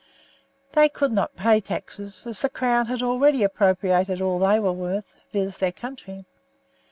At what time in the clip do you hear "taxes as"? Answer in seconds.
1.61-2.41